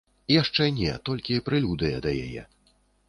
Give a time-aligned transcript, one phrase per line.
[0.41, 2.47] Яшчэ не, толькі прэлюдыя да яе.